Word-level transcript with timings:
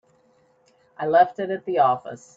I 0.97 1.05
left 1.05 1.37
it 1.37 1.51
at 1.51 1.65
the 1.65 1.77
office. 1.77 2.29